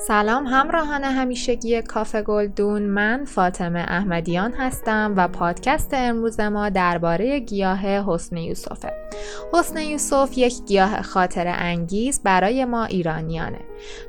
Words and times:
سلام 0.00 0.46
همراهان 0.46 1.04
همیشگی 1.04 1.82
کافه 1.82 2.22
گلدون. 2.22 2.82
من 2.82 3.24
فاطمه 3.24 3.78
احمدیان 3.78 4.52
هستم 4.52 5.14
و 5.16 5.28
پادکست 5.28 5.90
امروز 5.94 6.40
ما 6.40 6.68
درباره 6.68 7.38
گیاه 7.38 7.80
حسن 7.86 8.36
یوسفه. 8.36 8.92
حسن 9.52 9.78
یوسف 9.78 10.32
یک 10.36 10.54
گیاه 10.66 11.02
خاطر 11.02 11.46
انگیز 11.46 12.22
برای 12.22 12.64
ما 12.64 12.84
ایرانیانه. 12.84 13.60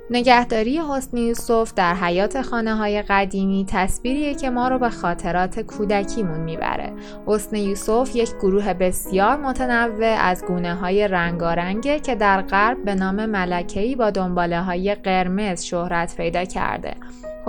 نگهداری 0.10 0.78
حسن 0.78 1.18
یوسف 1.18 1.74
در 1.76 1.94
حیات 1.94 2.42
خانه 2.42 2.76
های 2.76 3.02
قدیمی 3.02 3.66
تصویریه 3.70 4.36
که 4.36 4.50
ما 4.50 4.68
رو 4.68 4.80
به 4.80 4.90
خاطرات 4.90 5.60
کودکیمون 5.60 6.40
می‌بره. 6.40 6.94
حسن 7.26 7.56
یوسف 7.56 8.16
یک 8.16 8.36
گروه 8.36 8.74
بسیار 8.74 9.38
متنوع 9.38 10.06
از 10.06 10.46
گونه 10.46 10.76
های 10.76 11.08
رنگارنگه 11.08 12.00
که 12.00 12.16
در 12.16 12.42
غرب 12.42 12.86
به 12.86 12.96
نام 12.96 13.26
ملکهی 13.26 13.96
با 13.96 14.10
دنباله 14.10 14.62
های 14.62 14.96
قرمز 14.96 15.64
شهرت 15.80 16.16
پیدا 16.18 16.46
کرده. 16.46 16.96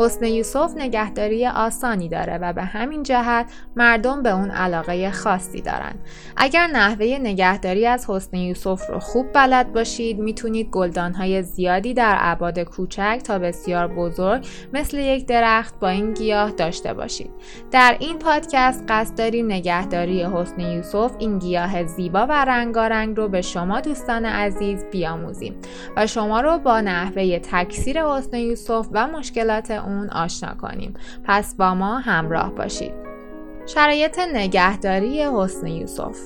حسن 0.01 0.25
یوسف 0.25 0.73
نگهداری 0.77 1.47
آسانی 1.47 2.09
داره 2.09 2.39
و 2.39 2.53
به 2.53 2.63
همین 2.63 3.03
جهت 3.03 3.47
مردم 3.77 4.23
به 4.23 4.31
اون 4.31 4.51
علاقه 4.51 5.11
خاصی 5.11 5.61
دارن. 5.61 5.95
اگر 6.37 6.67
نحوه 6.67 7.19
نگهداری 7.21 7.87
از 7.87 8.11
حسن 8.11 8.37
یوسف 8.37 8.91
رو 8.91 8.99
خوب 8.99 9.27
بلد 9.33 9.73
باشید 9.73 10.19
می‌تونید 10.19 10.71
گلدانهای 10.71 11.43
زیادی 11.43 11.95
در 11.95 12.17
ابعاد 12.21 12.59
کوچک 12.59 13.21
تا 13.25 13.39
بسیار 13.39 13.89
بزرگ 13.89 14.47
مثل 14.73 14.99
یک 14.99 15.27
درخت 15.27 15.81
با 15.81 15.89
این 15.89 16.15
گیاه 16.15 16.51
داشته 16.51 16.95
باشید. 16.95 17.31
در 17.71 17.97
این 18.01 18.19
پادکست 18.19 18.85
قصد 18.89 19.19
داریم 19.19 19.47
نگهداری 19.47 20.23
حسن 20.23 20.61
یوسف 20.61 21.13
این 21.19 21.39
گیاه 21.39 21.85
زیبا 21.85 22.27
و 22.27 22.45
رنگارنگ 22.45 23.17
رو 23.17 23.29
به 23.29 23.43
شما 23.43 23.81
دوستان 23.81 24.25
عزیز 24.25 24.85
بیاموزیم 24.91 25.55
و 25.97 26.07
شما 26.07 26.41
رو 26.41 26.59
با 26.59 26.81
نحوه 26.81 27.39
تکثیر 27.39 28.05
حسن 28.05 28.37
یوسف 28.37 28.87
و 28.93 29.07
مشکلات 29.07 29.71
آشنا 30.13 30.55
کنیم. 30.55 30.95
پس 31.25 31.55
با 31.55 31.75
ما 31.75 31.99
همراه 31.99 32.55
باشید. 32.55 32.93
شرایط 33.67 34.19
نگهداری 34.35 35.23
حسن 35.23 35.67
یوسف. 35.67 36.17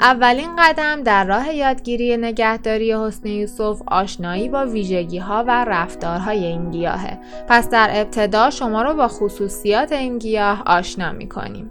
اولین 0.00 0.56
قدم 0.58 1.02
در 1.02 1.24
راه 1.24 1.54
یادگیری 1.54 2.16
نگهداری 2.16 2.92
حسن 2.92 3.28
یوسف 3.28 3.82
آشنایی 3.86 4.48
با 4.48 4.66
ویژگی 4.66 5.18
ها 5.18 5.44
و 5.46 5.64
رفتارهای 5.64 6.44
این 6.44 6.70
گیاهه. 6.70 7.18
پس 7.48 7.70
در 7.70 7.90
ابتدا 7.92 8.50
شما 8.50 8.82
رو 8.82 8.94
با 8.94 9.08
خصوصیات 9.08 9.92
این 9.92 10.18
گیاه 10.18 10.62
آشنا 10.66 11.12
می 11.12 11.28
کنیم 11.28 11.70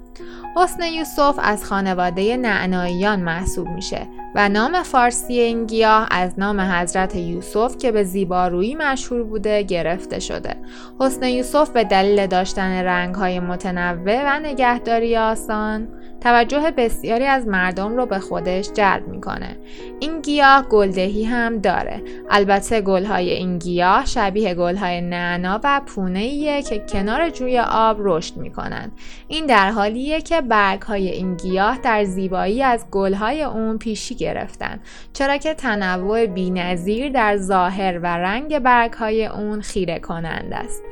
حسن 0.55 0.83
یوسف 0.83 1.39
از 1.43 1.65
خانواده 1.65 2.37
نعناییان 2.37 3.19
محسوب 3.19 3.67
میشه. 3.67 4.07
و 4.37 4.49
نام 4.49 4.83
فارسی 4.83 5.39
این 5.39 5.65
گیاه 5.65 6.07
از 6.11 6.39
نام 6.39 6.59
حضرت 6.61 7.15
یوسف 7.15 7.77
که 7.77 7.91
به 7.91 8.03
زیبارویی 8.03 8.75
مشهور 8.75 9.23
بوده 9.23 9.63
گرفته 9.63 10.19
شده. 10.19 10.55
حسن 10.99 11.23
یوسف 11.23 11.69
به 11.69 11.83
دلیل 11.83 12.27
داشتن 12.27 12.71
رنگهای 12.83 13.39
متنوع 13.39 14.23
و 14.25 14.39
نگهداری 14.39 15.17
آسان 15.17 15.87
توجه 16.21 16.71
بسیاری 16.77 17.25
از 17.25 17.47
مردم 17.47 17.97
رو 17.97 18.05
به 18.05 18.19
خودش 18.19 18.69
جلب 18.73 19.07
می‌کنه. 19.07 19.57
این 19.99 20.21
گیاه 20.21 20.65
گلدهی 20.69 21.23
هم 21.23 21.57
داره. 21.57 22.01
البته 22.29 22.81
گلهای 22.81 23.29
این 23.29 23.57
گیاه 23.57 24.05
شبیه 24.05 24.53
گلهای 24.53 25.01
نعنا 25.01 25.59
و 25.63 25.81
پونه 25.85 26.61
که 26.61 26.79
کنار 26.79 27.29
جوی 27.29 27.59
آب 27.59 27.97
رشد 27.99 28.37
می‌کنند. 28.37 28.91
این 29.27 29.45
در 29.45 29.71
حالیه 29.71 30.21
که 30.21 30.41
برگهای 30.41 31.09
این 31.09 31.35
گیاه 31.35 31.77
در 31.77 32.03
زیبایی 32.03 32.63
از 32.63 32.85
گلهای 32.91 33.43
اون 33.43 33.77
پیشی 33.77 34.15
گرفتن 34.27 34.79
چرا 35.13 35.37
که 35.37 35.53
تنوع 35.53 36.25
بینظیر 36.25 37.09
در 37.09 37.37
ظاهر 37.37 37.99
و 38.03 38.17
رنگ 38.17 38.59
برگهای 38.59 39.25
اون 39.25 39.61
خیره 39.61 39.99
کنند 39.99 40.53
است. 40.53 40.83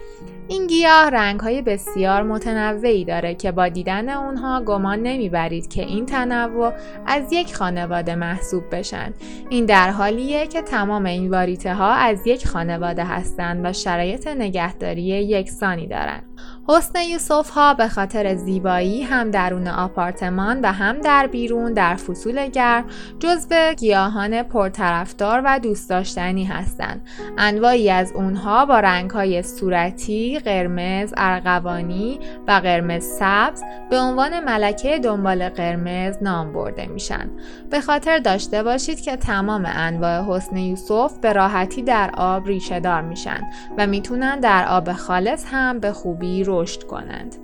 این 0.48 0.68
گیاه 0.68 1.10
رنگ 1.10 1.40
های 1.40 1.62
بسیار 1.62 2.24
متنوعی 2.24 3.06
داره 3.06 3.36
که 3.36 3.52
با 3.52 3.68
دیدن 3.68 4.10
اونها 4.10 4.62
گمان 4.62 5.00
نمی‌برید 5.00 5.68
که 5.68 5.82
این 5.82 6.06
تنوع 6.06 6.74
از 7.06 7.34
یک 7.34 7.56
خانواده 7.56 8.16
محسوب 8.16 8.64
بشن. 8.72 9.14
این 9.50 9.66
در 9.66 9.90
حالیه 9.90 10.48
که 10.48 10.62
تمام 10.62 11.06
این 11.06 11.32
واریته 11.32 11.74
ها 11.74 11.94
از 11.94 12.28
یک 12.28 12.48
خانواده 12.48 13.04
هستند 13.04 13.66
و 13.66 13.74
شرایط 13.74 14.28
نگهداری 14.28 15.02
یکسانی 15.02 15.88
دارند. 15.88 16.35
حسن 16.68 17.00
یوسف 17.02 17.50
ها 17.50 17.74
به 17.74 17.88
خاطر 17.88 18.36
زیبایی 18.36 19.04
هم 19.04 19.32
درون 19.32 19.68
آپارتمان 19.68 20.62
و 20.62 20.72
هم 20.72 21.02
در 21.02 21.28
بیرون 21.28 21.74
در 21.74 21.96
فصول 21.96 22.48
گرم 22.48 22.86
جزو 23.20 23.74
گیاهان 23.78 24.44
پرطرفدار 24.44 25.42
و 25.46 25.60
دوست 25.60 25.90
داشتنی 25.90 26.44
هستند. 26.46 27.08
انواعی 27.38 27.90
از 27.90 28.12
اونها 28.16 28.66
با 28.66 28.80
رنگ 28.80 29.12
های 29.12 29.44
صورتی، 29.44 30.40
قرمز، 30.40 31.14
ارغوانی 31.18 32.20
و 32.48 32.52
قرمز 32.52 33.04
سبز 33.04 33.64
به 33.90 34.00
عنوان 34.00 34.40
ملکه 34.40 35.00
دنبال 35.00 35.50
قرمز 35.50 36.18
نام 36.22 36.54
برده 36.54 36.86
میشن. 36.86 37.30
به 37.70 37.82
خاطر 37.82 38.20
داشته 38.20 38.64
باشید 38.64 39.02
که 39.02 39.16
تمام 39.16 39.64
انواع 39.66 40.22
حسن 40.22 40.58
یوسف 40.58 41.18
به 41.22 41.34
راحتی 41.34 41.82
در 41.82 42.12
آب 42.18 42.48
ریشه 42.48 42.80
دار 42.80 43.02
میشن 43.02 43.44
و 43.78 43.88
می‌تونن 43.88 44.40
در 44.40 44.66
آب 44.68 44.94
خالص 44.94 45.46
هم 45.52 45.80
به 45.80 45.92
خوبی 45.92 46.25
رشد 46.48 46.84
کنند. 46.84 47.36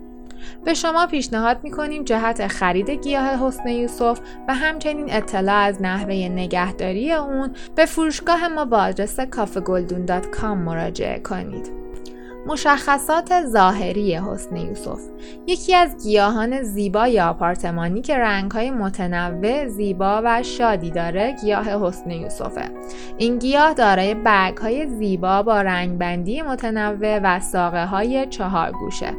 به 0.65 0.73
شما 0.73 1.07
پیشنهاد 1.07 1.63
می‌کنیم 1.63 2.03
جهت 2.03 2.47
خرید 2.47 2.89
گیاه 2.89 3.47
حسن 3.47 3.67
یوسف 3.67 4.19
و 4.47 4.55
همچنین 4.55 5.13
اطلاع 5.13 5.55
از 5.55 5.81
نحوه 5.81 6.13
نگهداری 6.13 7.13
اون 7.13 7.51
به 7.75 7.85
فروشگاه 7.85 8.47
ما 8.47 8.65
با 8.65 8.77
آدرس 8.77 9.19
کافگلدون.com 9.19 10.43
مراجعه 10.43 11.19
کنید. 11.19 11.71
مشخصات 12.45 13.45
ظاهری 13.45 14.15
حسن 14.15 14.55
یوسف. 14.55 14.99
یکی 15.47 15.75
از 15.75 16.03
گیاهان 16.03 16.61
زیبای 16.61 17.19
آپارتمانی 17.19 18.01
که 18.01 18.17
رنگهای 18.17 18.71
متنوع 18.71 19.67
زیبا 19.67 20.21
و 20.25 20.43
شادی 20.43 20.91
داره 20.91 21.35
گیاه 21.41 21.87
حسن 21.87 22.11
یوسفه. 22.11 22.71
این 23.17 23.39
گیاه 23.39 23.73
دارای 23.73 24.13
برگهای 24.13 24.87
زیبا 24.87 25.43
با 25.43 25.61
رنگبندی 25.61 26.41
متنوع 26.41 27.19
و 27.23 27.39
ساقه 27.39 27.85
های 27.85 28.27
چهار 28.29 28.71
گوشه. 28.71 29.13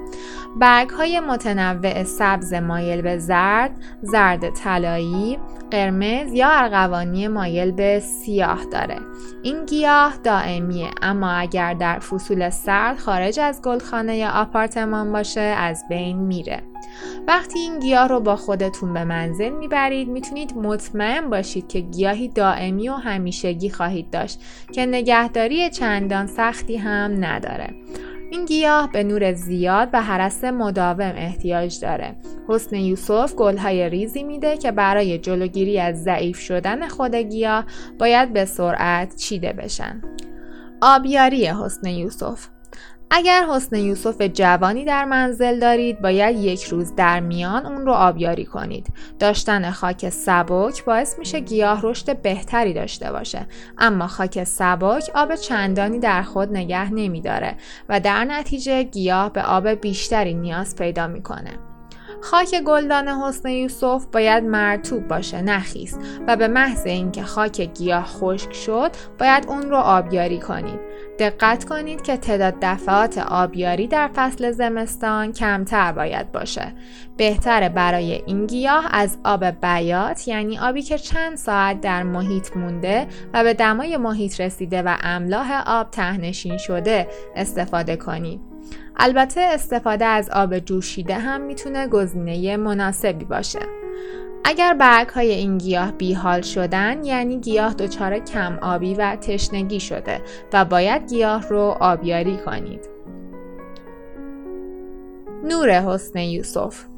برگهای 0.56 1.20
متنوع 1.20 2.04
سبز 2.04 2.54
مایل 2.54 3.02
به 3.02 3.18
زرد 3.18 3.70
زرد 4.02 4.50
طلایی 4.50 5.38
قرمز 5.70 6.32
یا 6.32 6.48
ارغوانی 6.50 7.28
مایل 7.28 7.72
به 7.72 8.00
سیاه 8.00 8.64
داره. 8.72 8.96
این 9.42 9.66
گیاه 9.66 10.16
دائمیه 10.24 10.90
اما 11.02 11.30
اگر 11.30 11.74
در 11.74 11.98
فصول 11.98 12.50
سرد 12.50 12.98
خارج 13.12 13.40
از 13.40 13.62
گلخانه 13.62 14.30
آپارتمان 14.30 15.12
باشه 15.12 15.40
از 15.40 15.84
بین 15.88 16.16
میره 16.16 16.62
وقتی 17.28 17.58
این 17.58 17.78
گیاه 17.78 18.08
رو 18.08 18.20
با 18.20 18.36
خودتون 18.36 18.94
به 18.94 19.04
منزل 19.04 19.50
می‌برید 19.50 20.08
می‌تونید 20.08 20.56
مطمئن 20.56 21.30
باشید 21.30 21.68
که 21.68 21.80
گیاهی 21.80 22.28
دائمی 22.28 22.88
و 22.88 22.94
همیشگی 22.94 23.70
خواهید 23.70 24.10
داشت 24.10 24.40
که 24.72 24.86
نگهداری 24.86 25.70
چندان 25.70 26.26
سختی 26.26 26.76
هم 26.76 27.24
نداره 27.24 27.74
این 28.30 28.44
گیاه 28.44 28.92
به 28.92 29.04
نور 29.04 29.32
زیاد 29.32 29.88
و 29.92 30.02
حرس 30.02 30.44
مداوم 30.44 31.12
احتیاج 31.16 31.80
داره. 31.80 32.16
حسن 32.48 32.76
یوسف 32.76 33.34
گلهای 33.34 33.88
ریزی 33.88 34.22
میده 34.22 34.56
که 34.56 34.72
برای 34.72 35.18
جلوگیری 35.18 35.80
از 35.80 36.02
ضعیف 36.02 36.38
شدن 36.38 36.88
خود 36.88 37.14
گیاه 37.14 37.64
باید 37.98 38.32
به 38.32 38.44
سرعت 38.44 39.16
چیده 39.16 39.52
بشن. 39.52 40.02
آبیاری 40.82 41.46
حسن 41.46 41.86
یوسف 41.86 42.48
اگر 43.14 43.46
حسن 43.50 43.76
یوسف 43.76 44.22
جوانی 44.22 44.84
در 44.84 45.04
منزل 45.04 45.60
دارید 45.60 46.00
باید 46.00 46.36
یک 46.36 46.64
روز 46.64 46.94
در 46.94 47.20
میان 47.20 47.66
اون 47.66 47.86
رو 47.86 47.92
آبیاری 47.92 48.44
کنید. 48.44 48.86
داشتن 49.18 49.70
خاک 49.70 50.08
سبک 50.08 50.84
باعث 50.84 51.18
میشه 51.18 51.40
گیاه 51.40 51.80
رشد 51.82 52.22
بهتری 52.22 52.74
داشته 52.74 53.12
باشه. 53.12 53.46
اما 53.78 54.06
خاک 54.06 54.44
سبک 54.44 55.10
آب 55.14 55.34
چندانی 55.34 55.98
در 55.98 56.22
خود 56.22 56.52
نگه 56.52 56.92
نمیداره 56.92 57.56
و 57.88 58.00
در 58.00 58.24
نتیجه 58.24 58.82
گیاه 58.82 59.32
به 59.32 59.42
آب 59.42 59.68
بیشتری 59.68 60.34
نیاز 60.34 60.76
پیدا 60.76 61.06
می‌کنه. 61.06 61.58
خاک 62.22 62.60
گلدان 62.66 63.08
حسن 63.08 63.48
یوسف 63.48 64.06
باید 64.12 64.44
مرتوب 64.44 65.08
باشه 65.08 65.42
نخیست 65.42 66.00
و 66.26 66.36
به 66.36 66.48
محض 66.48 66.86
اینکه 66.86 67.22
خاک 67.22 67.60
گیاه 67.60 68.04
خشک 68.04 68.52
شد 68.52 68.90
باید 69.18 69.46
اون 69.48 69.62
رو 69.62 69.76
آبیاری 69.76 70.38
کنید. 70.38 70.91
دقت 71.18 71.64
کنید 71.64 72.02
که 72.02 72.16
تعداد 72.16 72.54
دفعات 72.62 73.18
آبیاری 73.18 73.86
در 73.86 74.10
فصل 74.14 74.50
زمستان 74.50 75.32
کمتر 75.32 75.92
باید 75.92 76.32
باشه 76.32 76.74
بهتره 77.16 77.68
برای 77.68 78.22
این 78.26 78.46
گیاه 78.46 78.88
از 78.90 79.18
آب 79.24 79.44
بیات 79.44 80.28
یعنی 80.28 80.58
آبی 80.58 80.82
که 80.82 80.98
چند 80.98 81.36
ساعت 81.36 81.80
در 81.80 82.02
محیط 82.02 82.56
مونده 82.56 83.06
و 83.34 83.44
به 83.44 83.54
دمای 83.54 83.96
محیط 83.96 84.40
رسیده 84.40 84.82
و 84.82 84.96
املاح 85.02 85.62
آب 85.66 85.90
تهنشین 85.90 86.56
شده 86.56 87.08
استفاده 87.36 87.96
کنید 87.96 88.40
البته 88.96 89.40
استفاده 89.40 90.04
از 90.04 90.30
آب 90.30 90.58
جوشیده 90.58 91.14
هم 91.14 91.40
می‌تونه 91.40 91.88
گزینه 91.88 92.56
مناسبی 92.56 93.24
باشه. 93.24 93.60
اگر 94.44 94.74
برگ 94.74 95.08
های 95.08 95.30
این 95.32 95.58
گیاه 95.58 95.92
بیحال 95.92 96.40
شدن 96.40 97.04
یعنی 97.04 97.40
گیاه 97.40 97.74
دچار 97.74 98.18
کم 98.18 98.58
آبی 98.62 98.94
و 98.94 99.16
تشنگی 99.16 99.80
شده 99.80 100.22
و 100.52 100.64
باید 100.64 101.08
گیاه 101.10 101.48
رو 101.48 101.76
آبیاری 101.80 102.36
کنید. 102.36 102.88
نور 105.44 105.70
حسن 105.70 106.18
یوسف 106.18 106.91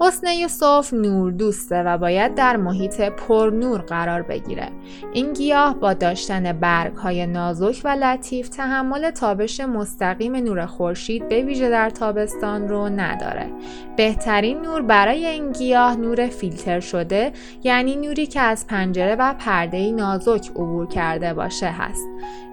حسن 0.00 0.26
یوسف 0.26 0.92
نور 0.92 1.32
دوسته 1.32 1.82
و 1.82 1.98
باید 1.98 2.34
در 2.34 2.56
محیط 2.56 3.00
پر 3.00 3.50
نور 3.54 3.80
قرار 3.80 4.22
بگیره. 4.22 4.68
این 5.12 5.32
گیاه 5.32 5.74
با 5.74 5.94
داشتن 5.94 6.52
برگ 6.52 6.94
های 6.94 7.26
نازک 7.26 7.80
و 7.84 7.88
لطیف 7.88 8.48
تحمل 8.48 9.10
تابش 9.10 9.60
مستقیم 9.60 10.36
نور 10.36 10.66
خورشید 10.66 11.28
به 11.28 11.42
ویژه 11.42 11.70
در 11.70 11.90
تابستان 11.90 12.68
رو 12.68 12.88
نداره. 12.88 13.50
بهترین 13.96 14.62
نور 14.62 14.82
برای 14.82 15.26
این 15.26 15.52
گیاه 15.52 15.96
نور 15.96 16.26
فیلتر 16.26 16.80
شده 16.80 17.32
یعنی 17.62 17.96
نوری 17.96 18.26
که 18.26 18.40
از 18.40 18.66
پنجره 18.66 19.16
و 19.18 19.34
پرده 19.38 19.92
نازک 19.92 20.50
عبور 20.50 20.86
کرده 20.86 21.34
باشه 21.34 21.66
هست. 21.66 22.06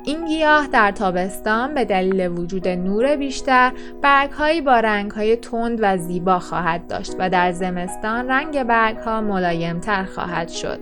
این 0.06 0.26
گیاه 0.26 0.68
در 0.68 0.92
تابستان 0.92 1.74
به 1.74 1.86
دلیل 1.86 2.28
وجود 2.28 2.68
نور 2.68 3.16
بیشتر 3.16 3.72
برگهایی 4.02 4.62
با 4.62 4.80
رنگهای 4.80 5.36
تند 5.36 5.80
و 5.82 5.98
زیبا 5.98 6.40
خواهد 6.40 6.88
داشت 6.88 7.16
و 7.20 7.30
در 7.34 7.52
زمستان 7.52 8.28
رنگ 8.28 8.64
برگها 8.64 9.22
ملایمتر 9.22 10.04
خواهد 10.04 10.50
شد. 10.50 10.80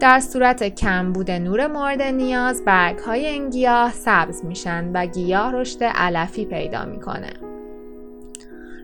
در 0.00 0.20
صورت 0.20 0.64
کمبود 0.64 1.30
نور 1.30 1.66
مورد 1.66 2.02
نیاز 2.02 2.64
برگهای 2.64 3.26
این 3.26 3.50
گیاه 3.50 3.92
سبز 3.92 4.44
میشن 4.44 4.90
و 4.94 5.06
گیاه 5.06 5.52
رشد 5.52 5.84
علفی 5.84 6.44
پیدا 6.44 6.84
می‌کنه. 6.84 7.30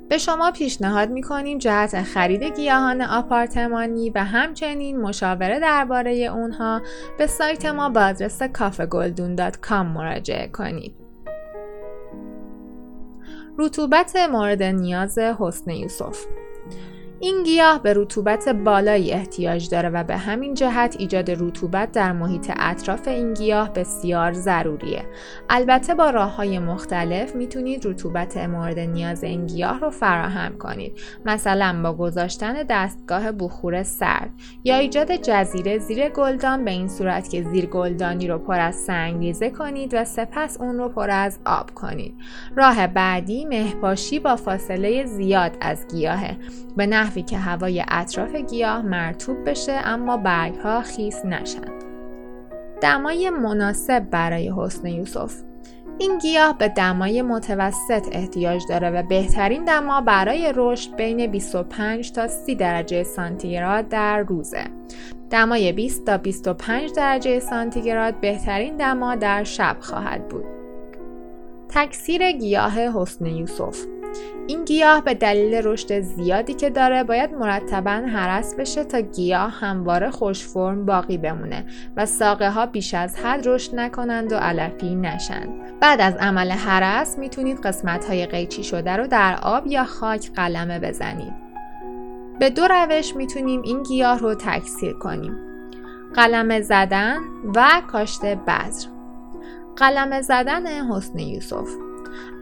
به 0.09 0.19
شما 0.19 0.51
پیشنهاد 0.51 1.11
می‌کنیم 1.11 1.59
جهت 1.59 2.03
خرید 2.03 2.43
گیاهان 2.43 3.03
آپارتمانی 3.03 4.11
و 4.11 4.25
همچنین 4.25 5.01
مشاوره 5.01 5.61
درباره 5.61 6.13
اونها 6.13 6.83
به 7.19 7.27
سایت 7.27 7.67
ما 7.67 7.89
با 7.89 8.01
آدرس 8.01 8.43
کافگلدون.com 8.43 9.73
مراجعه 9.73 10.49
کنید. 10.49 10.95
رطوبت 13.59 14.17
مورد 14.17 14.63
نیاز 14.63 15.19
حسن 15.19 15.71
یوسف 15.71 16.27
این 17.25 17.43
گیاه 17.43 17.83
به 17.83 17.95
رطوبت 17.97 18.49
بالایی 18.49 19.13
احتیاج 19.13 19.69
داره 19.69 19.89
و 19.89 20.05
به 20.05 20.17
همین 20.17 20.55
جهت 20.55 20.97
ایجاد 20.99 21.31
رطوبت 21.31 21.93
در 21.93 22.13
محیط 22.13 22.53
اطراف 22.57 23.09
این 23.09 23.35
گیاه 23.35 23.73
بسیار 23.73 24.33
ضروریه. 24.33 25.05
البته 25.51 25.95
با 25.95 26.11
راه 26.11 26.37
های 26.37 26.59
مختلف 26.59 27.35
می‌تونید 27.35 27.87
رطوبت 27.87 28.37
مورد 28.37 28.79
نیاز 28.79 29.25
این 29.25 29.47
گیاه 29.47 29.81
رو 29.81 29.91
فراهم 29.91 30.59
کنید. 30.59 31.01
مثلا 31.25 31.83
با 31.83 31.93
گذاشتن 31.93 32.63
دستگاه 32.63 33.33
بخور 33.33 33.83
سرد 33.83 34.31
یا 34.65 34.77
ایجاد 34.77 35.17
جزیره 35.17 35.79
زیر 35.79 36.09
گلدان 36.09 36.65
به 36.65 36.71
این 36.71 36.89
صورت 36.89 37.31
که 37.31 37.43
زیر 37.43 37.67
گلدانی 37.67 38.29
رو 38.29 38.39
پر 38.39 38.61
از 38.61 38.75
سنگ 38.75 39.21
ریزه 39.21 39.51
کنید 39.51 39.95
و 39.95 40.05
سپس 40.05 40.61
اون 40.61 40.79
رو 40.79 40.89
پر 40.89 41.11
از 41.11 41.39
آب 41.47 41.71
کنید. 41.75 42.15
راه 42.57 42.87
بعدی 42.87 43.45
مهپاشی 43.45 44.19
با 44.19 44.37
فاصله 44.37 45.07
زیاد 45.07 45.57
از 45.61 45.87
گیاهه. 45.89 46.37
به 46.77 46.87
نحوی 47.13 47.23
که 47.23 47.39
هوای 47.39 47.85
اطراف 47.89 48.35
گیاه 48.35 48.83
مرتوب 48.83 49.51
بشه 49.51 49.73
اما 49.73 50.17
برگ 50.17 50.55
ها 50.55 50.83
خیس 50.83 51.25
نشن. 51.25 51.73
دمای 52.81 53.31
مناسب 53.31 54.11
برای 54.11 54.53
حسن 54.57 54.87
یوسف 54.87 55.35
این 55.99 56.19
گیاه 56.19 56.59
به 56.59 56.69
دمای 56.69 57.23
متوسط 57.23 58.09
احتیاج 58.13 58.63
داره 58.69 58.91
و 58.91 59.03
بهترین 59.03 59.65
دما 59.65 60.01
برای 60.01 60.53
رشد 60.57 60.97
بین 60.97 61.27
25 61.27 62.13
تا 62.13 62.29
30 62.29 62.55
درجه 62.55 63.03
سانتیگراد 63.03 63.89
در 63.89 64.19
روزه. 64.19 64.65
دمای 65.31 65.73
20 65.73 66.07
تا 66.07 66.17
25 66.19 66.93
درجه 66.93 67.41
سانتیگراد 67.41 68.21
بهترین 68.21 68.77
دما 68.77 69.15
در 69.15 69.45
شب 69.45 69.77
خواهد 69.81 70.29
بود. 70.29 70.45
تکثیر 71.69 72.33
گیاه 72.33 72.81
حسن 72.81 73.27
یوسف 73.27 73.92
این 74.47 74.65
گیاه 74.65 75.05
به 75.05 75.15
دلیل 75.15 75.55
رشد 75.55 76.01
زیادی 76.01 76.55
که 76.55 76.71
داره 76.71 77.05
باید 77.05 77.35
مرتبا 77.35 77.91
حرس 77.91 78.55
بشه 78.55 78.85
تا 78.85 79.01
گیاه 79.01 79.51
همواره 79.51 80.11
خوش 80.11 80.47
فرم 80.47 80.87
باقی 80.87 81.19
بمونه 81.19 81.65
و 81.97 82.07
ساقه 82.07 82.51
ها 82.51 82.67
بیش 82.67 82.95
از 82.95 83.17
حد 83.17 83.49
رشد 83.49 83.75
نکنند 83.75 84.33
و 84.33 84.37
علفی 84.37 84.95
نشن. 84.95 85.49
بعد 85.81 86.01
از 86.01 86.15
عمل 86.15 86.51
حرس 86.51 87.19
می‌تونید 87.19 87.61
قسمت 87.61 88.05
های 88.05 88.27
قیچی 88.27 88.65
شده 88.65 88.97
رو 88.97 89.07
در 89.07 89.39
آب 89.43 89.67
یا 89.67 89.85
خاک 89.85 90.33
قلمه 90.33 90.79
بزنید. 90.79 91.33
به 92.39 92.51
دو 92.51 92.69
روش 92.69 93.17
می‌تونیم 93.17 93.63
این 93.63 93.83
گیاه 93.83 94.19
رو 94.19 94.35
تکثیر 94.35 94.93
کنیم. 94.93 95.37
قلمه 96.15 96.61
زدن 96.61 97.19
و 97.55 97.83
کاشت 97.87 98.25
بذر. 98.25 98.89
قلمه 99.77 100.23
زدن 100.23 100.67
حسن 100.67 101.19
یوسف 101.19 101.69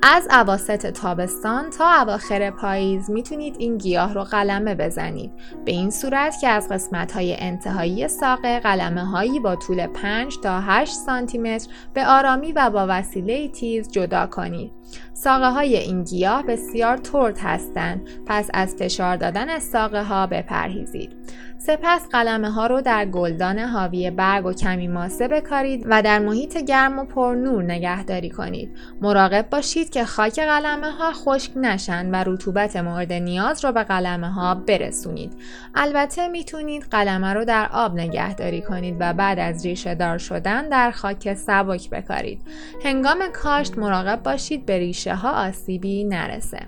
از 0.02 0.26
عواست 0.30 0.86
تابستان 0.86 1.70
تا 1.70 2.02
اواخر 2.02 2.50
پاییز 2.50 3.10
می‌تونید 3.10 3.56
این 3.58 3.78
گیاه 3.78 4.14
رو 4.14 4.24
قلمه 4.24 4.74
بزنید. 4.74 5.32
به 5.64 5.72
این 5.72 5.90
صورت 5.90 6.40
که 6.40 6.48
از 6.48 6.68
قسمت 6.68 7.12
های 7.12 7.36
انتهایی 7.38 8.08
ساقه 8.08 8.60
قلمه 8.60 9.04
هایی 9.04 9.40
با 9.40 9.56
طول 9.56 9.86
5 9.86 10.38
تا 10.42 10.60
8 10.60 10.92
سانتی 10.92 11.38
متر 11.38 11.68
به 11.94 12.06
آرامی 12.06 12.52
و 12.52 12.70
با 12.70 12.86
وسیله 12.88 13.48
تیز 13.48 13.92
جدا 13.92 14.26
کنید. 14.26 14.72
ساقه 15.14 15.50
های 15.50 15.76
این 15.76 16.04
گیاه 16.04 16.42
بسیار 16.42 16.96
ترد 16.96 17.38
هستند. 17.38 18.08
پس 18.26 18.50
از 18.54 18.74
فشار 18.78 19.16
دادن 19.16 19.58
ساقه 19.58 20.02
ها 20.02 20.26
بپرهیزید. 20.26 21.10
سپس 21.58 22.08
قلمه 22.08 22.50
ها 22.50 22.66
رو 22.66 22.80
در 22.80 23.06
گلدان 23.06 23.58
حاوی 23.58 24.10
برگ 24.10 24.46
و 24.46 24.52
کمی 24.52 24.88
ماسه 24.88 25.28
بکارید 25.28 25.86
و 25.88 26.02
در 26.02 26.18
محیط 26.18 26.56
گرم 26.56 26.98
و 26.98 27.04
پر 27.04 27.34
نور 27.34 27.62
نگهداری 27.62 28.30
کنید. 28.30 28.70
مراقب 29.00 29.50
باشید 29.50 29.89
که 29.90 30.04
خاک 30.04 30.40
قلمه 30.40 30.90
ها 30.90 31.12
خشک 31.12 31.52
نشن 31.56 32.10
و 32.10 32.24
رطوبت 32.26 32.76
مورد 32.76 33.12
نیاز 33.12 33.64
رو 33.64 33.72
به 33.72 33.84
قلمه 33.84 34.32
ها 34.32 34.54
برسونید. 34.54 35.32
البته 35.74 36.28
می‌تونید 36.28 36.86
قلمه 36.90 37.34
رو 37.34 37.44
در 37.44 37.68
آب 37.72 37.94
نگهداری 37.94 38.62
کنید 38.62 38.96
و 39.00 39.12
بعد 39.12 39.38
از 39.38 39.66
ریشه 39.66 39.94
دار 39.94 40.18
شدن 40.18 40.68
در 40.68 40.90
خاک 40.90 41.34
سبک 41.34 41.90
بکارید. 41.90 42.42
هنگام 42.84 43.18
کاشت 43.32 43.78
مراقب 43.78 44.22
باشید 44.22 44.66
به 44.66 44.78
ریشه 44.78 45.14
ها 45.14 45.48
آسیبی 45.48 46.04
نرسه. 46.04 46.66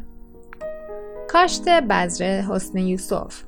کاشت 1.28 1.68
بذر 1.68 2.40
حسن 2.40 2.78
یوسف 2.78 3.42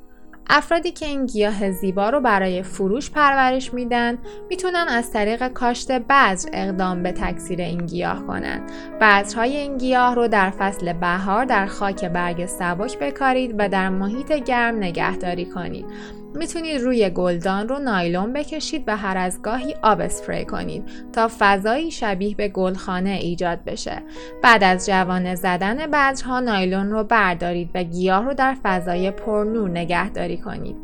افرادی 0.50 0.90
که 0.90 1.06
این 1.06 1.26
گیاه 1.26 1.70
زیبا 1.70 2.10
رو 2.10 2.20
برای 2.20 2.62
فروش 2.62 3.10
پرورش 3.10 3.74
میدن 3.74 4.18
می‌تونن 4.50 4.86
از 4.88 5.12
طریق 5.12 5.48
کاشت 5.48 5.92
بذر 5.92 6.48
اقدام 6.52 7.02
به 7.02 7.12
تکثیر 7.12 7.60
این 7.60 7.86
گیاه 7.86 8.26
کنند. 8.26 8.70
بذرهای 9.00 9.56
این 9.56 9.78
گیاه 9.78 10.14
رو 10.14 10.28
در 10.28 10.50
فصل 10.50 10.92
بهار 10.92 11.44
در 11.44 11.66
خاک 11.66 12.04
برگ 12.04 12.46
سبک 12.46 12.98
بکارید 12.98 13.54
و 13.58 13.68
در 13.68 13.88
محیط 13.88 14.32
گرم 14.32 14.76
نگهداری 14.76 15.44
کنید. 15.44 15.86
می‌تونید 16.34 16.80
روی 16.80 17.10
گلدان 17.10 17.68
رو 17.68 17.78
نایلون 17.78 18.32
بکشید 18.32 18.84
و 18.86 18.96
هر 18.96 19.16
از 19.16 19.42
گاهی 19.42 19.74
آب 19.82 20.00
اسپری 20.00 20.44
کنید 20.44 20.84
تا 21.12 21.30
فضایی 21.38 21.90
شبیه 21.90 22.34
به 22.34 22.48
گلخانه 22.48 23.10
ایجاد 23.10 23.64
بشه. 23.64 24.02
بعد 24.42 24.64
از 24.64 24.86
جوانه 24.86 25.34
زدن 25.34 25.86
بذرها 25.86 26.40
نایلون 26.40 26.90
رو 26.90 27.04
بردارید 27.04 27.70
و 27.74 27.82
گیاه 27.82 28.24
رو 28.24 28.34
در 28.34 28.56
فضای 28.62 29.10
پرنور 29.10 29.70
نگهداری 29.70 30.36
کنید. 30.36 30.76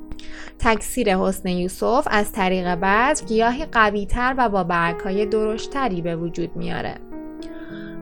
تکثیر 0.58 1.16
حسن 1.16 1.48
یوسف 1.48 2.08
از 2.10 2.32
طریق 2.32 2.74
بذر 2.74 3.24
گیاهی 3.26 3.64
قویتر 3.64 4.34
و 4.38 4.48
با 4.48 4.64
برگهای 4.64 5.26
درشتری 5.26 6.02
به 6.02 6.16
وجود 6.16 6.56
میاره. 6.56 7.09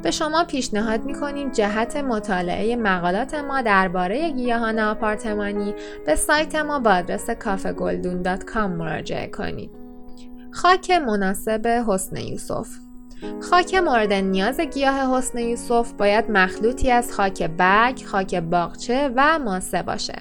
به 0.02 0.10
شما 0.10 0.44
پیشنهاد 0.44 1.04
می‌کنیم 1.04 1.50
جهت 1.50 1.96
مطالعه 1.96 2.76
مقالات 2.76 3.34
ما 3.34 3.62
درباره 3.62 4.30
گیاهان 4.30 4.78
آپارتمانی 4.78 5.74
به 6.06 6.16
سایت 6.16 6.54
ما 6.54 6.78
با 6.78 6.90
آدرس 6.90 7.30
کافگلدون.com 7.30 8.56
مراجعه 8.56 9.26
کنید. 9.26 9.70
خاک 10.52 10.90
مناسب 10.90 11.84
حسن 11.88 12.16
یوسف 12.16 12.68
خاک 13.50 13.74
مورد 13.74 14.12
نیاز 14.12 14.60
گیاه 14.60 15.18
حسن 15.18 15.38
یوسف 15.38 15.92
باید 15.92 16.30
مخلوطی 16.30 16.90
از 16.90 17.12
خاک 17.12 17.42
برگ، 17.42 18.04
خاک 18.04 18.34
باغچه 18.34 19.10
و 19.16 19.38
ماسه 19.38 19.82
باشه. 19.82 20.14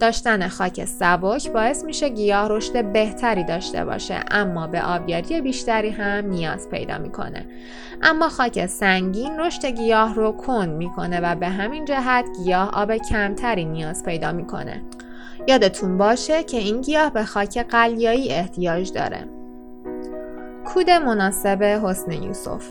داشتن 0.00 0.48
خاک 0.48 0.84
سبک 0.84 1.50
باعث 1.50 1.84
میشه 1.84 2.08
گیاه 2.08 2.48
رشد 2.48 2.92
بهتری 2.92 3.44
داشته 3.44 3.84
باشه 3.84 4.20
اما 4.30 4.66
به 4.66 4.82
آبیاری 4.82 5.40
بیشتری 5.40 5.90
هم 5.90 6.26
نیاز 6.26 6.68
پیدا 6.68 6.98
می‌کنه. 6.98 7.46
اما 8.02 8.28
خاک 8.28 8.66
سنگین 8.66 9.40
رشد 9.40 9.66
گیاه 9.66 10.14
رو 10.14 10.32
کند 10.32 10.68
می‌کنه 10.68 11.20
و 11.20 11.34
به 11.34 11.48
همین 11.48 11.84
جهت 11.84 12.24
گیاه 12.44 12.70
آب 12.70 12.96
کمتری 12.96 13.64
نیاز 13.64 14.04
پیدا 14.04 14.32
می‌کنه. 14.32 14.82
یادتون 15.48 15.98
باشه 15.98 16.42
که 16.42 16.56
این 16.56 16.80
گیاه 16.80 17.10
به 17.10 17.24
خاک 17.24 17.58
قلیایی 17.58 18.28
احتیاج 18.28 18.92
داره. 18.92 19.28
کود 20.64 20.90
مناسب 20.90 21.62
حسن 21.62 22.12
یوسف 22.12 22.70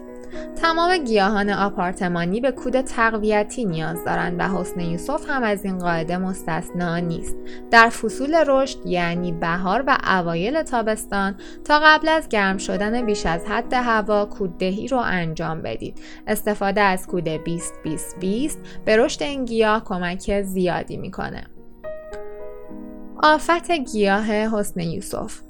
تمام 0.62 0.98
گیاهان 0.98 1.50
آپارتمانی 1.50 2.42
به 2.42 2.52
کود 2.52 2.82
تقویتی 2.82 3.66
نیاز 3.66 4.04
دارند 4.06 4.36
و 4.40 4.44
حسن 4.44 4.80
یوسف 4.80 5.30
هم 5.30 5.44
از 5.44 5.66
این 5.66 5.80
قاعده 5.80 6.18
مستثنا 6.18 6.98
نیست. 6.98 7.36
در 7.72 7.90
فصول 7.90 8.44
رشد 8.48 8.86
یعنی 8.86 9.32
بهار 9.32 9.84
و 9.88 9.98
اوایل 10.08 10.64
تابستان 10.64 11.36
تا 11.64 11.80
قبل 11.84 12.10
از 12.10 12.30
گرم 12.30 12.58
شدن 12.58 13.06
بیش 13.06 13.26
از 13.26 13.46
حد 13.46 13.74
هوا 13.74 14.26
کوددهی 14.26 14.88
رو 14.88 14.98
انجام 14.98 15.62
بدید. 15.62 16.02
استفاده 16.28 16.82
از 16.82 17.08
کود 17.08 17.28
20 17.30 17.74
20 17.84 18.20
20 18.20 18.60
به 18.86 18.98
رشد 18.98 19.24
این 19.24 19.46
گیاه 19.46 19.84
کمک 19.84 20.42
زیادی 20.42 20.98
می‌کنه. 20.98 21.44
آفت 23.24 23.72
گیاه 23.72 24.26
حسن 24.32 24.80
یوسف 24.80 25.45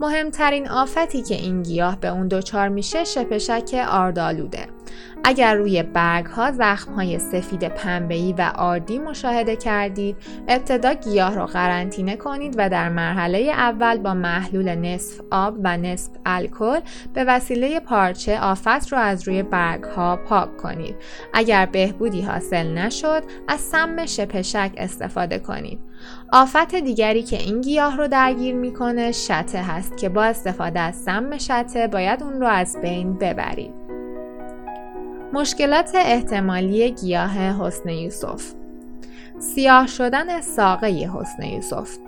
مهمترین 0.00 0.68
آفتی 0.68 1.22
که 1.22 1.34
این 1.34 1.62
گیاه 1.62 2.00
به 2.00 2.08
اون 2.08 2.28
دچار 2.28 2.68
میشه 2.68 3.04
شپشک 3.04 3.86
آردالوده. 3.90 4.66
اگر 5.24 5.54
روی 5.54 5.82
برگ 5.82 6.26
ها 6.26 6.52
زخم 6.52 6.92
های 6.92 7.18
سفید 7.18 7.68
پنبه‌ای 7.68 8.34
و 8.38 8.52
آردی 8.56 8.98
مشاهده 8.98 9.56
کردید، 9.56 10.16
ابتدا 10.48 10.92
گیاه 10.94 11.34
رو 11.34 11.46
قرنطینه 11.46 12.16
کنید 12.16 12.54
و 12.58 12.68
در 12.68 12.88
مرحله 12.88 13.38
اول 13.38 13.98
با 13.98 14.14
محلول 14.14 14.74
نصف 14.74 15.20
آب 15.30 15.56
و 15.64 15.76
نصف 15.76 16.12
الکل 16.26 16.80
به 17.14 17.24
وسیله 17.24 17.80
پارچه 17.80 18.40
آفت 18.40 18.92
رو 18.92 18.98
از 18.98 19.28
روی 19.28 19.42
برگ 19.42 19.84
ها 19.84 20.16
پاک 20.16 20.56
کنید. 20.56 20.96
اگر 21.32 21.66
بهبودی 21.66 22.22
حاصل 22.22 22.66
نشد، 22.66 23.22
از 23.48 23.60
سم 23.60 24.06
شپشک 24.06 24.72
استفاده 24.76 25.38
کنید. 25.38 25.80
آفت 26.32 26.74
دیگری 26.74 27.22
که 27.22 27.36
این 27.36 27.60
گیاه 27.60 27.96
رو 27.96 28.08
درگیر 28.08 28.54
می‌کنه 28.54 29.12
شته 29.12 29.62
هست 29.62 29.96
که 29.96 30.08
با 30.08 30.24
استفاده 30.24 30.80
از 30.80 30.96
سم 30.96 31.38
شته 31.38 31.86
باید 31.86 32.22
اون 32.22 32.40
رو 32.40 32.46
از 32.46 32.76
بین 32.82 33.14
ببرید. 33.18 33.87
مشکلات 35.32 35.90
احتمالی 35.94 36.90
گیاه 36.90 37.38
حسن 37.38 37.88
یوسف 37.88 38.54
سیاه 39.38 39.86
شدن 39.86 40.40
ساقه 40.40 40.86
حسن 40.86 41.42
یوسف 41.42 41.98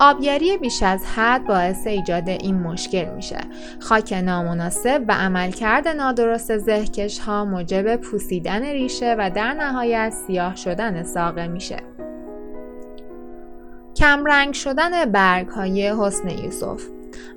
آبیاری 0.00 0.58
بیش 0.58 0.82
از 0.82 1.06
حد 1.06 1.46
باعث 1.46 1.86
ایجاد 1.86 2.28
این 2.28 2.54
مشکل 2.54 3.14
میشه. 3.14 3.38
خاک 3.80 4.12
نامناسب 4.12 5.04
و 5.08 5.12
عملکرد 5.12 5.88
نادرست 5.88 6.58
زهکش 6.58 7.18
ها 7.18 7.44
موجب 7.44 7.96
پوسیدن 7.96 8.62
ریشه 8.62 9.16
و 9.18 9.30
در 9.30 9.54
نهایت 9.54 10.10
سیاه 10.26 10.56
شدن 10.56 11.02
ساقه 11.02 11.48
میشه. 11.48 11.76
کمرنگ 13.96 14.54
شدن 14.54 15.12
برگ 15.12 15.48
های 15.48 15.88
حسن 15.88 16.28
یوسف 16.28 16.82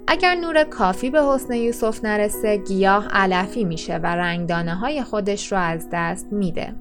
اگر 0.07 0.35
نور 0.35 0.63
کافی 0.63 1.09
به 1.09 1.23
حسن 1.23 1.53
یوسف 1.53 2.03
نرسه 2.03 2.57
گیاه 2.57 3.07
علفی 3.11 3.63
میشه 3.63 3.97
و 3.97 4.05
رنگدانه 4.05 4.75
های 4.75 5.03
خودش 5.03 5.51
رو 5.51 5.57
از 5.57 5.88
دست 5.91 6.27
میده. 6.31 6.75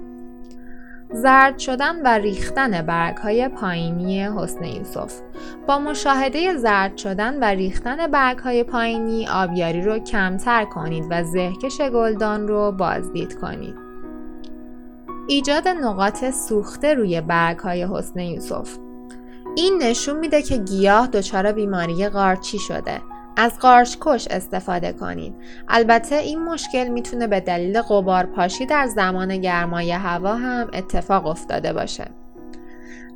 زرد 1.12 1.58
شدن 1.58 2.02
و 2.02 2.08
ریختن 2.08 2.82
برگ 2.82 3.16
های 3.16 3.48
پایینی 3.48 4.22
حسن 4.24 4.64
یوسف 4.64 5.20
با 5.66 5.78
مشاهده 5.78 6.56
زرد 6.56 6.96
شدن 6.96 7.38
و 7.40 7.44
ریختن 7.44 8.06
برگ 8.06 8.38
های 8.38 8.64
پایینی 8.64 9.28
آبیاری 9.28 9.82
رو 9.82 9.98
کمتر 9.98 10.64
کنید 10.64 11.04
و 11.10 11.24
زهکش 11.24 11.80
گلدان 11.80 12.48
رو 12.48 12.72
بازدید 12.72 13.34
کنید. 13.34 13.74
ایجاد 15.28 15.68
نقاط 15.68 16.30
سوخته 16.30 16.94
روی 16.94 17.20
برگ 17.20 17.58
های 17.58 17.82
حسن 17.84 18.20
یوسف 18.20 18.78
این 19.56 19.78
نشون 19.82 20.16
میده 20.18 20.42
که 20.42 20.56
گیاه 20.56 21.06
دچار 21.06 21.52
بیماری 21.52 22.08
قارچی 22.08 22.58
شده 22.58 23.00
از 23.36 23.58
قارچ 23.58 23.96
کش 24.00 24.28
استفاده 24.30 24.92
کنید. 24.92 25.34
البته 25.68 26.16
این 26.16 26.44
مشکل 26.44 26.88
می‌تونه 26.88 27.26
به 27.26 27.40
دلیل 27.40 27.82
قبار 27.82 28.26
پاشی 28.26 28.66
در 28.66 28.86
زمان 28.86 29.36
گرمای 29.36 29.92
هوا 29.92 30.34
هم 30.34 30.70
اتفاق 30.72 31.26
افتاده 31.26 31.72
باشه. 31.72 32.06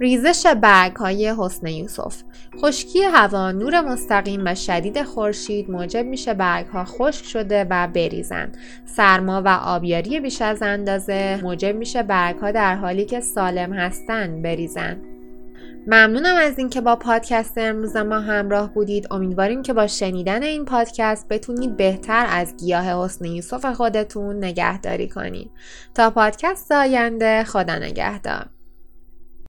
ریزش 0.01 0.47
برگ 0.47 0.97
های 0.97 1.35
حسن 1.39 1.67
یوسف 1.67 2.23
خشکی 2.63 3.03
هوا 3.03 3.53
نور 3.53 3.81
مستقیم 3.81 4.43
و 4.45 4.55
شدید 4.55 5.03
خورشید 5.03 5.71
موجب 5.71 6.07
میشه 6.07 6.35
برگ 6.35 6.67
ها 6.67 6.85
خشک 6.85 7.25
شده 7.25 7.67
و 7.71 7.89
بریزن 7.89 8.53
سرما 8.85 9.43
و 9.43 9.49
آبیاری 9.49 10.21
بیش 10.21 10.43
از 10.43 10.63
اندازه 10.63 11.41
موجب 11.43 11.77
میشه 11.77 12.03
برگ 12.03 12.37
ها 12.37 12.51
در 12.51 12.77
حالی 12.77 13.05
که 13.05 13.21
سالم 13.21 13.73
هستن 13.73 14.43
بریزن 14.43 15.14
ممنونم 15.87 16.37
از 16.37 16.59
اینکه 16.59 16.81
با 16.81 16.97
پادکست 16.97 17.59
امروز 17.59 17.97
ما 17.97 18.21
همراه 18.21 18.75
بودید. 18.75 19.07
امیدواریم 19.11 19.63
که 19.63 19.73
با 19.73 19.87
شنیدن 19.87 20.43
این 20.43 20.65
پادکست 20.65 21.29
بتونید 21.29 21.77
بهتر 21.77 22.27
از 22.29 22.57
گیاه 22.57 23.05
حسن 23.05 23.25
یوسف 23.25 23.65
خودتون 23.75 24.45
نگهداری 24.45 25.09
کنید. 25.09 25.51
تا 25.95 26.11
پادکست 26.11 26.73
آینده 26.73 27.45
خدا 27.45 27.75
نگهدار. 27.79 28.54